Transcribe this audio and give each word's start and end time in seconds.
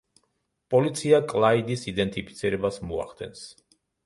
პოლიცია 0.73 1.19
კლაიდის 1.33 1.83
იდენტიფიცირებას 1.93 2.81
მოახდენს. 2.93 3.47